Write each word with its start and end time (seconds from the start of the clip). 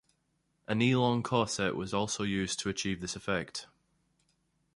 A 0.67 0.73
knee-long 0.73 1.21
corset 1.21 1.75
was 1.75 1.93
also 1.93 2.23
used 2.23 2.57
to 2.61 2.69
achieve 2.69 3.01
this 3.01 3.15
effect. 3.15 3.67